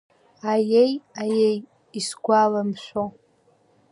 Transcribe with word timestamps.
Аиеи, 0.51 0.93
аиеи, 1.21 1.57
исгәаламшәо… 1.99 3.03